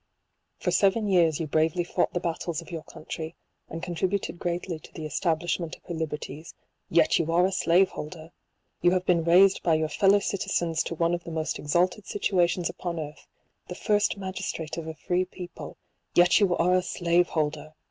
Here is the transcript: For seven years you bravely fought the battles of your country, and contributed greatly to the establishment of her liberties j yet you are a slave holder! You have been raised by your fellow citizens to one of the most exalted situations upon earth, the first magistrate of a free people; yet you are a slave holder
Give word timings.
For 0.57 0.71
seven 0.71 1.07
years 1.07 1.39
you 1.39 1.45
bravely 1.45 1.83
fought 1.83 2.11
the 2.11 2.19
battles 2.19 2.59
of 2.59 2.71
your 2.71 2.81
country, 2.81 3.35
and 3.69 3.83
contributed 3.83 4.39
greatly 4.39 4.79
to 4.79 4.91
the 4.93 5.05
establishment 5.05 5.75
of 5.75 5.83
her 5.83 5.93
liberties 5.93 6.55
j 6.91 6.97
yet 6.97 7.19
you 7.19 7.31
are 7.31 7.45
a 7.45 7.51
slave 7.51 7.89
holder! 7.89 8.31
You 8.81 8.89
have 8.93 9.05
been 9.05 9.23
raised 9.23 9.61
by 9.61 9.75
your 9.75 9.89
fellow 9.89 10.17
citizens 10.17 10.81
to 10.85 10.95
one 10.95 11.13
of 11.13 11.23
the 11.23 11.29
most 11.29 11.59
exalted 11.59 12.07
situations 12.07 12.67
upon 12.67 12.99
earth, 12.99 13.27
the 13.67 13.75
first 13.75 14.17
magistrate 14.17 14.75
of 14.75 14.87
a 14.87 14.95
free 14.95 15.23
people; 15.23 15.77
yet 16.15 16.39
you 16.39 16.57
are 16.57 16.73
a 16.73 16.81
slave 16.81 17.27
holder 17.27 17.75